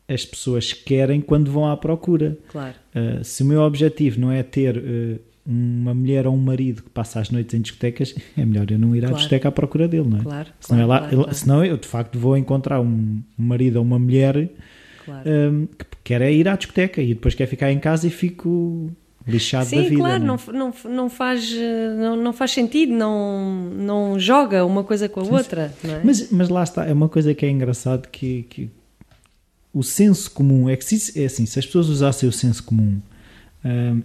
as 0.08 0.26
pessoas 0.26 0.74
querem 0.74 1.22
quando 1.22 1.52
vão 1.52 1.70
à 1.70 1.78
procura. 1.78 2.38
Claro. 2.50 2.76
Uh, 2.94 3.24
se 3.24 3.44
o 3.44 3.46
meu 3.46 3.62
objetivo 3.62 4.20
não 4.20 4.32
é 4.32 4.44
ter 4.44 4.78
uh, 4.78 5.20
uma 5.52 5.96
mulher 5.96 6.28
ou 6.28 6.36
um 6.36 6.38
marido 6.38 6.84
que 6.84 6.90
passa 6.92 7.20
as 7.20 7.32
noites 7.32 7.56
em 7.56 7.62
discotecas, 7.62 8.14
é 8.38 8.46
melhor 8.46 8.70
eu 8.70 8.78
não 8.78 8.96
ir 8.96 9.00
à 9.00 9.08
claro. 9.08 9.16
discoteca 9.16 9.50
à 9.50 9.52
procura 9.52 9.88
dele, 9.88 10.08
não 10.08 10.20
é? 10.20 10.22
Claro. 10.22 10.50
Senão, 10.60 10.86
claro, 10.86 11.04
lá, 11.04 11.10
claro, 11.10 11.36
senão 11.36 11.66
eu 11.66 11.76
de 11.76 11.88
facto 11.88 12.20
vou 12.20 12.38
encontrar 12.38 12.80
um, 12.80 13.22
um 13.38 13.44
marido 13.44 13.78
ou 13.78 13.82
uma 13.82 13.98
mulher 13.98 14.38
um, 15.08 15.66
que 15.66 15.86
quer 16.04 16.22
é 16.22 16.32
ir 16.32 16.48
à 16.48 16.56
discoteca 16.56 17.02
e 17.02 17.16
depois 17.16 17.34
quer 17.34 17.48
ficar 17.48 17.72
em 17.72 17.80
casa 17.80 18.06
e 18.06 18.12
fico 18.12 18.92
lixado 19.28 19.66
Sim, 19.66 19.78
da 19.78 19.82
vida. 19.82 19.96
Sim, 19.96 20.02
claro, 20.02 20.24
não, 20.24 20.36
é? 20.36 20.54
não, 20.54 20.74
não, 20.86 21.10
faz, 21.10 21.52
não, 21.98 22.16
não 22.16 22.34
faz 22.34 22.52
sentido, 22.52 22.94
não, 22.94 23.72
não 23.76 24.20
joga 24.20 24.64
uma 24.66 24.84
coisa 24.84 25.10
com 25.10 25.22
a 25.22 25.26
sim, 25.26 25.32
outra. 25.32 25.74
É? 25.84 26.02
Mas, 26.04 26.32
mas 26.32 26.50
lá 26.50 26.64
está, 26.64 26.86
é 26.86 26.94
uma 26.94 27.10
coisa 27.10 27.34
que 27.34 27.46
é 27.46 27.50
engraçado 27.50 28.08
que, 28.08 28.44
que 28.44 28.70
o 29.74 29.84
senso 29.84 30.30
comum, 30.32 30.70
é 30.70 30.76
que 30.76 30.86
se, 30.86 31.20
é 31.20 31.26
assim, 31.26 31.46
se 31.46 31.58
as 31.58 31.66
pessoas 31.66 31.90
usassem 31.90 32.28
o 32.28 32.32
senso 32.32 32.64
comum, 32.64 33.00
hum, 33.66 34.02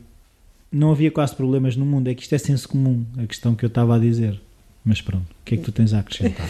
não 0.74 0.90
havia 0.90 1.10
quase 1.10 1.34
problemas 1.34 1.76
no 1.76 1.86
mundo, 1.86 2.08
é 2.08 2.14
que 2.14 2.22
isto 2.22 2.34
é 2.34 2.38
senso 2.38 2.68
comum, 2.68 3.04
a 3.22 3.26
questão 3.26 3.54
que 3.54 3.64
eu 3.64 3.68
estava 3.68 3.96
a 3.96 3.98
dizer. 3.98 4.40
Mas 4.84 5.00
pronto, 5.00 5.24
o 5.24 5.44
que 5.44 5.54
é 5.54 5.56
que 5.56 5.62
tu 5.62 5.72
tens 5.72 5.94
a 5.94 6.00
acrescentar? 6.00 6.46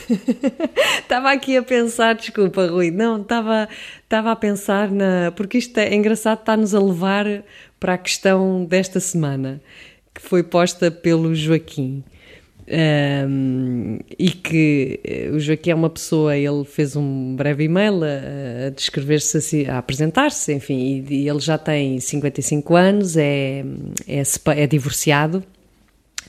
estava 0.98 1.30
aqui 1.30 1.56
a 1.56 1.62
pensar, 1.62 2.16
desculpa, 2.16 2.66
Rui, 2.66 2.90
não, 2.90 3.22
estava, 3.22 3.68
estava 4.02 4.32
a 4.32 4.36
pensar 4.36 4.90
na. 4.90 5.30
Porque 5.36 5.58
isto 5.58 5.78
é 5.78 5.94
engraçado, 5.94 6.40
está-nos 6.40 6.74
a 6.74 6.80
levar 6.80 7.26
para 7.78 7.94
a 7.94 7.98
questão 7.98 8.64
desta 8.64 8.98
semana, 8.98 9.60
que 10.12 10.20
foi 10.20 10.42
posta 10.42 10.90
pelo 10.90 11.32
Joaquim. 11.32 12.02
Um, 12.66 13.98
e 14.18 14.30
que 14.30 14.98
eh, 15.04 15.30
o 15.30 15.38
Joaquim 15.38 15.70
é 15.70 15.74
uma 15.74 15.90
pessoa, 15.90 16.34
ele 16.34 16.64
fez 16.64 16.96
um 16.96 17.36
breve 17.36 17.64
e-mail 17.64 18.02
a, 18.02 18.68
a 18.68 18.70
descrever-se 18.70 19.36
assim, 19.36 19.66
a 19.66 19.76
apresentar-se, 19.76 20.54
enfim, 20.54 21.04
e, 21.06 21.14
e, 21.14 21.28
ele 21.28 21.40
já 21.40 21.58
tem 21.58 22.00
55 22.00 22.74
anos, 22.74 23.18
é, 23.18 23.62
é, 24.08 24.22
é 24.56 24.66
divorciado, 24.66 25.44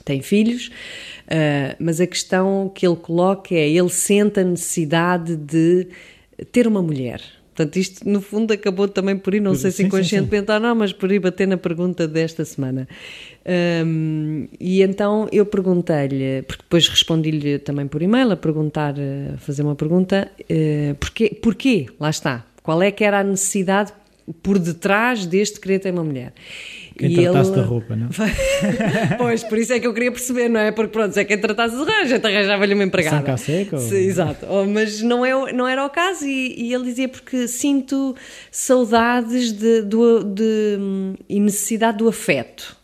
tem 0.03 0.21
filhos, 0.21 0.67
uh, 0.67 1.75
mas 1.79 2.01
a 2.01 2.07
questão 2.07 2.69
que 2.73 2.85
ele 2.85 2.97
coloca 2.97 3.55
é: 3.55 3.69
ele 3.69 3.89
sente 3.89 4.41
a 4.41 4.43
necessidade 4.43 5.37
de 5.37 5.87
ter 6.51 6.67
uma 6.67 6.81
mulher. 6.81 7.21
Portanto, 7.55 7.77
isto 7.77 8.07
no 8.07 8.21
fundo 8.21 8.51
acabou 8.51 8.85
também 8.85 9.17
por 9.17 9.33
ir, 9.33 9.39
não 9.39 9.55
sei 9.55 9.71
se 9.71 9.81
inconscientemente 9.83 10.51
ou 10.51 10.59
não, 10.59 10.75
mas 10.75 10.91
por 10.91 11.09
ir 11.09 11.19
bater 11.19 11.47
na 11.47 11.55
pergunta 11.55 12.05
desta 12.05 12.43
semana. 12.43 12.85
Um, 13.47 14.47
e 14.59 14.81
então 14.81 15.27
eu 15.31 15.45
perguntei-lhe, 15.45 16.41
porque 16.43 16.63
depois 16.63 16.87
respondi-lhe 16.87 17.59
também 17.59 17.87
por 17.87 18.01
e-mail 18.01 18.31
a 18.31 18.35
perguntar, 18.35 18.95
a 18.97 19.37
fazer 19.37 19.61
uma 19.61 19.75
pergunta, 19.75 20.31
uh, 20.41 20.95
porquê, 20.95 21.29
porquê? 21.41 21.85
Lá 21.99 22.09
está. 22.09 22.43
Qual 22.63 22.81
é 22.81 22.89
que 22.89 23.03
era 23.03 23.19
a 23.19 23.23
necessidade 23.23 23.93
por 24.41 24.57
detrás 24.57 25.27
deste 25.27 25.59
querer 25.59 25.77
ter 25.77 25.91
uma 25.91 26.03
mulher? 26.03 26.33
Quem 26.97 27.11
e 27.11 27.15
tratasse 27.15 27.51
ele... 27.51 27.61
da 27.61 27.67
roupa, 27.67 27.95
não? 27.95 28.09
pois, 29.19 29.43
por 29.43 29.59
isso 29.59 29.73
é 29.73 29.79
que 29.79 29.85
eu 29.85 29.93
queria 29.93 30.11
perceber, 30.11 30.49
não 30.49 30.59
é? 30.59 30.71
Porque 30.71 30.91
pronto, 30.91 31.15
é 31.15 31.23
quem 31.23 31.37
tratasse 31.37 31.75
de 31.75 31.91
a 31.91 32.05
gente 32.05 32.25
arranjava-lhe 32.25 32.73
uma 32.73 32.83
empregada. 32.83 33.17
Saca 33.17 33.37
seca? 33.37 33.75
Exato. 33.75 34.47
Oh, 34.49 34.65
mas 34.65 35.01
não, 35.03 35.23
é, 35.23 35.53
não 35.53 35.67
era 35.67 35.85
o 35.85 35.89
caso 35.91 36.25
e, 36.25 36.55
e 36.57 36.73
ele 36.73 36.85
dizia 36.85 37.07
porque 37.07 37.47
sinto 37.47 38.15
saudades 38.49 39.51
de, 39.51 39.83
de, 39.83 40.23
de, 40.33 40.77
e 41.29 41.39
necessidade 41.39 41.97
do 41.99 42.07
afeto. 42.07 42.75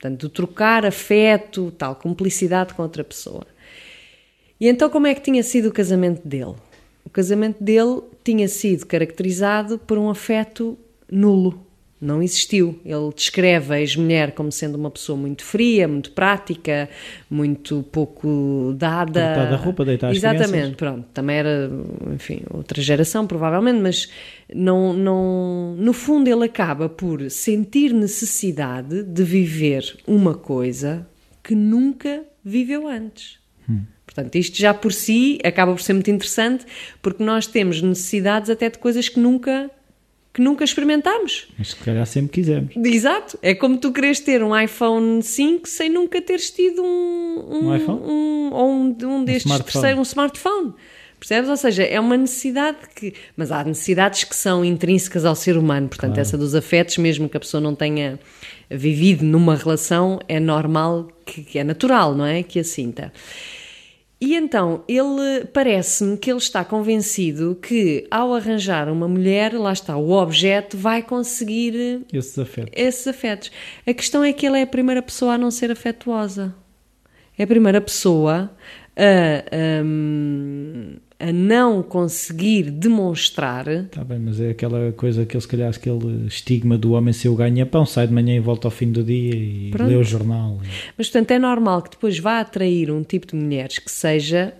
Portanto, 0.00 0.28
de 0.28 0.32
trocar 0.32 0.86
afeto, 0.86 1.70
tal, 1.76 1.94
cumplicidade 1.94 2.72
com 2.72 2.82
outra 2.82 3.04
pessoa. 3.04 3.46
E 4.58 4.66
então 4.66 4.88
como 4.88 5.06
é 5.06 5.14
que 5.14 5.20
tinha 5.20 5.42
sido 5.42 5.68
o 5.68 5.72
casamento 5.72 6.26
dele? 6.26 6.54
O 7.04 7.10
casamento 7.10 7.62
dele 7.62 8.00
tinha 8.24 8.48
sido 8.48 8.86
caracterizado 8.86 9.78
por 9.78 9.98
um 9.98 10.08
afeto 10.08 10.78
nulo 11.12 11.66
não 12.00 12.22
existiu. 12.22 12.80
Ele 12.84 13.12
descreve 13.14 13.74
a 13.74 13.80
ex-mulher 13.80 14.32
como 14.32 14.50
sendo 14.50 14.76
uma 14.76 14.90
pessoa 14.90 15.18
muito 15.18 15.44
fria, 15.44 15.86
muito 15.86 16.12
prática, 16.12 16.88
muito 17.28 17.84
pouco 17.92 18.74
dada. 18.76 19.34
Tratar 19.34 19.50
da 19.50 19.56
roupa, 19.56 19.84
deitar 19.84 20.10
Exatamente, 20.10 20.48
crianças. 20.50 20.76
pronto. 20.76 21.06
Também 21.12 21.36
era, 21.36 21.70
enfim, 22.14 22.42
outra 22.50 22.80
geração, 22.80 23.26
provavelmente, 23.26 23.80
mas 23.80 24.08
não, 24.54 24.92
não, 24.92 25.76
no 25.78 25.92
fundo 25.92 26.28
ele 26.28 26.44
acaba 26.44 26.88
por 26.88 27.30
sentir 27.30 27.92
necessidade 27.92 29.02
de 29.02 29.22
viver 29.22 29.96
uma 30.06 30.34
coisa 30.34 31.06
que 31.42 31.54
nunca 31.54 32.24
viveu 32.44 32.86
antes. 32.86 33.38
Hum. 33.68 33.82
Portanto, 34.04 34.34
isto 34.36 34.58
já 34.58 34.74
por 34.74 34.92
si 34.92 35.38
acaba 35.44 35.72
por 35.72 35.80
ser 35.80 35.92
muito 35.92 36.10
interessante, 36.10 36.66
porque 37.00 37.22
nós 37.22 37.46
temos 37.46 37.80
necessidades 37.80 38.50
até 38.50 38.68
de 38.68 38.78
coisas 38.78 39.08
que 39.08 39.20
nunca 39.20 39.70
que 40.32 40.40
nunca 40.40 40.62
experimentámos. 40.62 41.48
Mas 41.58 41.70
se 41.70 41.76
calhar 41.76 42.06
sempre 42.06 42.32
quisemos. 42.32 42.76
Exato. 42.76 43.36
É 43.42 43.52
como 43.52 43.76
tu 43.78 43.90
queres 43.90 44.20
ter 44.20 44.42
um 44.44 44.58
iPhone 44.58 45.22
5 45.22 45.68
sem 45.68 45.90
nunca 45.90 46.22
teres 46.22 46.50
tido 46.50 46.82
um, 46.82 46.86
um, 46.86 47.68
um 47.68 47.76
iPhone? 47.76 48.00
Um, 48.00 48.50
ou 48.52 48.70
um, 48.70 48.96
um 49.02 49.24
destes 49.24 49.50
um 49.50 49.58
terceiros, 49.58 49.98
um 49.98 50.02
smartphone. 50.02 50.74
Percebes? 51.20 51.48
Ou 51.50 51.56
seja, 51.56 51.82
é 51.84 52.00
uma 52.00 52.16
necessidade 52.16 52.78
que. 52.96 53.12
Mas 53.36 53.52
há 53.52 53.62
necessidades 53.62 54.24
que 54.24 54.34
são 54.34 54.64
intrínsecas 54.64 55.24
ao 55.24 55.34
ser 55.36 55.56
humano. 55.56 55.86
Portanto, 55.88 56.14
Claro. 56.14 56.20
essa 56.22 56.36
dos 56.38 56.54
afetos, 56.54 56.96
mesmo 56.98 57.28
que 57.28 57.36
a 57.36 57.40
pessoa 57.40 57.60
não 57.60 57.74
tenha 57.74 58.18
vivido 58.70 59.22
numa 59.24 59.54
relação, 59.54 60.18
é 60.26 60.40
normal, 60.40 61.08
que, 61.26 61.42
que 61.42 61.58
é 61.58 61.64
natural, 61.64 62.14
não 62.14 62.24
é? 62.24 62.42
Que 62.42 62.58
a 62.60 62.64
sinta. 62.64 63.12
E 64.22 64.34
então, 64.36 64.84
ele 64.86 65.46
parece-me 65.52 66.14
que 66.16 66.30
ele 66.30 66.38
está 66.38 66.62
convencido 66.62 67.56
que 67.62 68.06
ao 68.10 68.34
arranjar 68.34 68.86
uma 68.90 69.08
mulher, 69.08 69.54
lá 69.54 69.72
está, 69.72 69.96
o 69.96 70.10
objeto 70.12 70.76
vai 70.76 71.02
conseguir 71.02 72.02
Esses 72.12 72.38
afetos. 72.38 72.70
esses 72.76 73.06
afetos. 73.06 73.50
A 73.86 73.94
questão 73.94 74.22
é 74.22 74.30
que 74.32 74.46
ele 74.46 74.58
é 74.58 74.62
a 74.62 74.66
primeira 74.66 75.00
pessoa 75.00 75.34
a 75.34 75.38
não 75.38 75.50
ser 75.50 75.70
afetuosa. 75.70 76.54
É 77.38 77.44
a 77.44 77.46
primeira 77.46 77.80
pessoa 77.80 78.50
a, 78.94 79.82
hum, 79.82 80.96
a 81.20 81.32
não 81.32 81.82
conseguir 81.82 82.70
demonstrar. 82.70 83.68
Está 83.68 84.02
bem, 84.02 84.18
mas 84.18 84.40
é 84.40 84.50
aquela 84.50 84.90
coisa 84.92 85.26
que 85.26 85.36
ele, 85.36 85.42
se 85.42 85.48
calhar, 85.48 85.70
aquele 85.70 86.26
estigma 86.26 86.78
do 86.78 86.92
homem 86.92 87.12
ser 87.12 87.28
o 87.28 87.36
ganha-pão, 87.36 87.84
sai 87.84 88.06
de 88.06 88.14
manhã 88.14 88.34
e 88.34 88.40
volta 88.40 88.66
ao 88.66 88.70
fim 88.72 88.90
do 88.90 89.04
dia 89.04 89.34
e 89.34 89.70
Pronto. 89.70 89.88
lê 89.88 89.96
o 89.96 90.02
jornal. 90.02 90.58
Mas, 90.96 91.08
portanto, 91.08 91.30
é 91.32 91.38
normal 91.38 91.82
que 91.82 91.90
depois 91.90 92.18
vá 92.18 92.40
atrair 92.40 92.90
um 92.90 93.02
tipo 93.02 93.26
de 93.26 93.36
mulheres 93.36 93.78
que 93.78 93.90
seja 93.90 94.54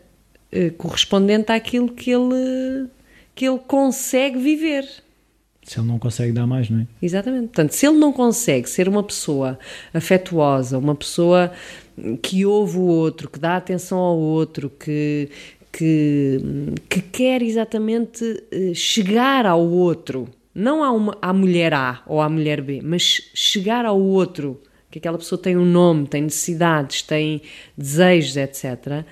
eh, 0.52 0.68
correspondente 0.70 1.50
àquilo 1.50 1.88
que 1.88 2.10
ele, 2.10 2.88
que 3.34 3.48
ele 3.48 3.58
consegue 3.66 4.38
viver. 4.38 4.86
Se 5.62 5.78
ele 5.78 5.86
não 5.86 5.98
consegue 5.98 6.32
dar 6.32 6.46
mais, 6.46 6.68
não 6.68 6.80
é? 6.80 6.86
Exatamente. 7.00 7.46
Portanto, 7.48 7.72
se 7.72 7.86
ele 7.86 7.96
não 7.96 8.12
consegue 8.12 8.68
ser 8.68 8.86
uma 8.88 9.02
pessoa 9.02 9.58
afetuosa, 9.94 10.76
uma 10.76 10.94
pessoa 10.94 11.52
que 12.22 12.44
ouve 12.44 12.76
o 12.76 12.82
outro, 12.82 13.30
que 13.30 13.38
dá 13.38 13.56
atenção 13.56 13.98
ao 13.98 14.18
outro, 14.18 14.70
que, 14.70 15.28
que, 15.72 16.38
que 16.88 17.00
quer 17.00 17.42
exatamente 17.42 18.44
eh, 18.50 18.72
chegar 18.74 19.46
ao 19.46 19.64
outro, 19.64 20.28
não 20.54 20.82
à, 20.82 20.90
uma, 20.90 21.16
à 21.22 21.32
mulher 21.32 21.72
A 21.72 22.02
ou 22.06 22.20
à 22.20 22.28
mulher 22.28 22.60
B, 22.60 22.80
mas 22.82 23.30
chegar 23.34 23.84
ao 23.84 24.00
outro, 24.00 24.60
que 24.90 24.98
aquela 24.98 25.16
pessoa 25.18 25.40
tem 25.40 25.56
um 25.56 25.64
nome, 25.64 26.06
tem 26.06 26.22
necessidades, 26.22 27.02
tem 27.02 27.40
desejos, 27.76 28.36
etc. 28.36 29.04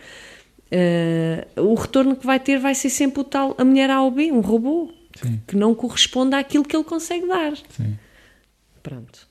eh, 0.70 1.46
o 1.56 1.74
retorno 1.74 2.16
que 2.16 2.26
vai 2.26 2.40
ter 2.40 2.58
vai 2.58 2.74
ser 2.74 2.90
sempre 2.90 3.20
o 3.20 3.24
tal, 3.24 3.54
a 3.56 3.64
mulher 3.64 3.90
A 3.90 4.02
ou 4.02 4.10
B, 4.10 4.32
um 4.32 4.40
robô, 4.40 4.92
Sim. 5.22 5.40
que 5.46 5.56
não 5.56 5.74
corresponde 5.74 6.34
àquilo 6.34 6.64
que 6.64 6.76
ele 6.76 6.84
consegue 6.84 7.26
dar. 7.26 7.56
Sim. 7.70 7.96
Pronto. 8.82 9.28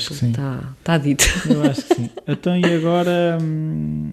Sim. 0.00 0.30
Tá, 0.30 0.72
tá 0.84 0.98
dito. 0.98 1.24
Eu 1.50 1.62
acho 1.64 1.84
que 1.84 1.94
sim. 1.94 2.10
Então, 2.28 2.56
e 2.56 2.64
agora 2.64 3.38
hum, 3.42 4.12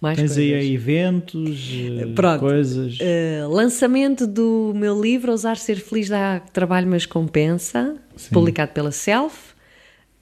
Mais 0.00 0.18
tens 0.18 0.36
aí 0.36 0.50
coisas. 0.50 0.70
eventos, 0.70 1.70
eh, 2.00 2.06
Pronto. 2.14 2.40
coisas. 2.40 2.98
Uh, 2.98 3.48
lançamento 3.48 4.26
do 4.26 4.72
meu 4.74 5.00
livro 5.00 5.32
Ousar 5.32 5.56
Ser 5.56 5.76
Feliz 5.76 6.08
dá 6.08 6.40
trabalho, 6.52 6.86
mas 6.86 7.06
compensa, 7.06 7.96
Sim. 8.16 8.30
publicado 8.32 8.72
pela 8.72 8.92
Self, 8.92 9.36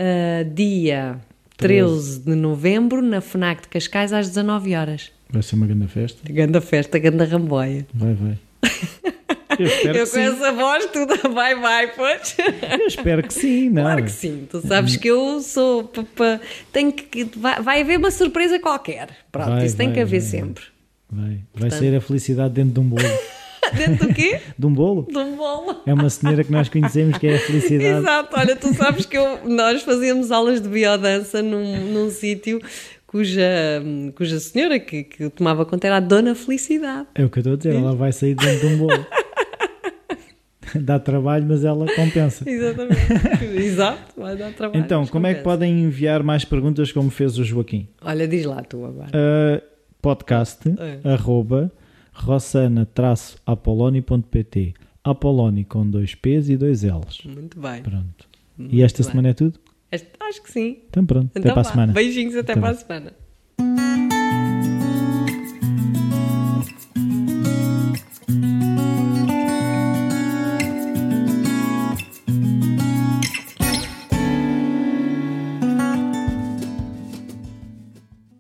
uh, 0.01 0.55
dia 0.55 1.19
13 1.57 2.21
de 2.21 2.35
novembro, 2.35 3.03
na 3.03 3.21
FNAC 3.21 3.63
de 3.63 3.69
Cascais, 3.69 4.13
às 4.13 4.29
19 4.29 4.75
horas. 4.75 5.11
Vai 5.31 5.43
ser 5.43 5.57
uma 5.57 5.67
grande 5.67 5.89
festa. 5.89 6.33
Ganda 6.33 6.61
festa, 6.61 6.99
ganda 6.99 7.25
ramboia. 7.25 7.87
Vai, 7.93 8.15
vai. 8.15 8.39
Eu 9.59 9.93
Eu 9.95 10.07
com 10.07 10.13
sim. 10.13 10.21
essa 10.21 10.53
voz, 10.53 10.87
tudo 10.87 11.15
vai, 11.33 11.55
vai, 11.55 11.93
pois. 11.95 12.37
Eu 12.81 12.87
espero 12.87 13.23
que 13.23 13.33
sim, 13.35 13.71
não. 13.71 13.83
Claro 13.83 14.05
que 14.05 14.11
sim, 14.11 14.47
tu 14.51 14.61
sabes 14.67 14.97
que 14.97 15.09
eu 15.09 15.41
sou. 15.41 15.91
tenho 16.73 16.93
que, 16.93 17.25
vai, 17.37 17.61
vai 17.63 17.81
haver 17.83 17.99
uma 17.99 18.11
surpresa 18.11 18.59
qualquer. 18.59 19.09
Pronto, 19.31 19.51
Vai, 19.51 19.67
isso 19.67 19.77
tem 19.77 19.87
vai, 19.89 19.95
que 19.97 20.01
haver 20.01 20.21
sempre. 20.21 20.65
Vai, 21.11 21.25
vai 21.25 21.39
Portanto- 21.53 21.79
ser 21.79 21.95
a 21.97 22.01
felicidade 22.01 22.55
dentro 22.55 22.73
de 22.73 22.81
um 22.81 22.85
bolo. 22.89 23.03
Dentro 23.75 24.07
do 24.09 24.15
quê? 24.15 24.41
De 24.59 24.67
um 24.67 24.73
bolo? 24.75 25.07
De 25.11 25.17
um 25.17 25.37
bolo. 25.37 25.81
É 25.87 25.95
uma 25.95 26.11
senhora 26.11 26.45
que 26.45 26.53
nós 26.53 26.69
conhecemos 26.69 27.17
que 27.17 27.27
é 27.27 27.37
a 27.37 27.39
felicidade. 27.39 27.99
Exato, 27.99 28.37
olha, 28.39 28.55
tu 28.55 28.73
sabes 28.75 29.07
que 29.07 29.17
eu- 29.17 29.41
nós 29.49 29.83
fazíamos 29.83 30.31
aulas 30.31 30.61
de 30.61 30.69
biodança 30.69 31.43
num, 31.43 31.81
num 31.91 32.11
sítio 32.11 32.61
cuja, 33.07 33.43
cuja 34.17 34.39
senhora 34.39 34.79
que, 34.79 35.05
que 35.05 35.31
tomava 35.31 35.65
conta 35.65 35.87
era 35.87 35.97
a 35.97 36.01
Dona 36.01 36.35
Felicidade. 36.35 37.09
É 37.15 37.25
o 37.25 37.31
que 37.31 37.39
eu 37.39 37.41
estou 37.41 37.55
a 37.55 37.57
dizer, 37.57 37.75
ela 37.75 37.95
vai 37.97 38.13
sair 38.13 38.35
dentro 38.35 38.69
de 38.69 38.75
um 38.75 38.79
bolo. 38.79 39.07
Dá 40.81 40.99
trabalho, 40.99 41.47
mas 41.49 41.65
ela 41.65 41.87
compensa. 41.95 42.45
Exatamente. 42.49 43.01
Exato, 43.57 44.21
vai 44.21 44.37
dar 44.37 44.53
trabalho. 44.53 44.83
Então, 44.85 45.07
como 45.07 45.27
é 45.27 45.35
que 45.35 45.41
compensa. 45.41 45.57
podem 45.59 45.81
enviar 45.85 46.23
mais 46.23 46.45
perguntas 46.45 46.93
como 46.93 47.11
fez 47.11 47.39
o 47.39 47.45
Joaquim? 47.45 47.89
Olha, 48.03 48.29
diz 48.29 48.45
lá 48.45 48.63
tu 48.63 48.85
agora. 48.85 49.09
Uh, 49.11 49.63
podcast 50.03 50.61
É. 50.79 51.01
arroba 51.13 51.73
rossana-apoloni.pt 52.13 54.75
Apoloni 55.03 55.65
com 55.65 55.89
dois 55.89 56.15
P's 56.15 56.49
e 56.49 56.57
dois 56.57 56.83
L's. 56.83 57.23
Muito 57.25 57.61
bem. 57.61 57.83
Pronto. 57.83 58.27
Muito 58.57 58.75
E 58.75 58.83
esta 58.83 59.03
bem. 59.03 59.11
semana 59.11 59.29
é 59.31 59.35
tudo? 59.35 59.59
Este- 59.93 60.09
Acho 60.21 60.43
que 60.43 60.51
sim. 60.51 60.79
Então 60.89 61.05
pronto, 61.05 61.27
até 61.31 61.41
Então 61.41 61.53
para 61.53 61.61
a 61.61 61.65
semana. 61.65 61.93
Beijinhos 61.93 62.35
até 62.37 62.53
Até 62.53 62.61
para 62.61 62.71
a 62.71 62.75
semana. 62.75 63.13